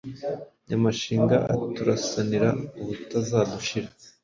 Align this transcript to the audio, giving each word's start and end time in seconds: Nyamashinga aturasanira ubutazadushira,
Nyamashinga 0.67 1.37
aturasanira 1.53 2.49
ubutazadushira, 2.81 3.87